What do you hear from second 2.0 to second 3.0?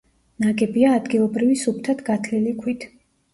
გათლილი ქვით.